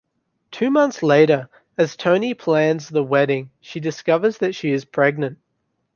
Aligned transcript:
Two 0.49 0.71
months 0.71 1.03
later, 1.03 1.47
as 1.77 1.95
Tony 1.95 2.33
plans 2.33 2.89
the 2.89 3.03
wedding, 3.03 3.51
she 3.59 3.79
discovers 3.79 4.39
that 4.39 4.55
she 4.55 4.71
is 4.71 4.83
pregnant. 4.83 5.37